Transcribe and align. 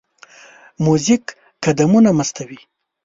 موزیک 0.83 1.23
قدمونه 1.63 2.09
مستوي. 2.19 2.59